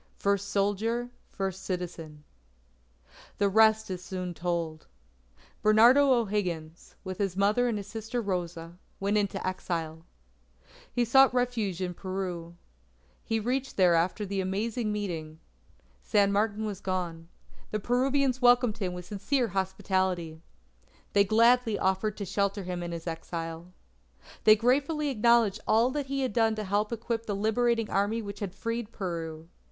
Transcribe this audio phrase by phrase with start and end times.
[0.17, 2.23] FIRST SOLDIER, FIRST CITIZEN
[3.37, 4.87] The rest is soon told.
[5.61, 10.03] Bernardo O'Higgins, with his mother and his sister Rosa, went into exile.
[10.91, 12.55] He sought refuge in Peru.
[13.23, 15.39] He reached there after the Amazing Meeting.
[16.01, 17.27] San Martin was gone.
[17.69, 20.41] The Peruvians welcomed him with sincere hospitality.
[21.13, 23.71] They gladly offered to shelter him in his exile.
[24.45, 28.39] They gratefully acknowledged all that he had done to help equip the Liberating Army which
[28.39, 29.47] had freed Peru.